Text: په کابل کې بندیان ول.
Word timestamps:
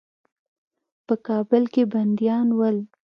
په 1.07 1.15
کابل 1.27 1.63
کې 1.73 1.83
بندیان 1.93 2.47
ول. 2.57 2.77